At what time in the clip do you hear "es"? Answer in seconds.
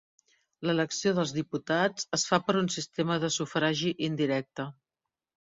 2.17-2.23